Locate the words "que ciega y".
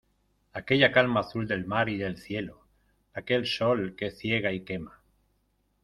3.95-4.63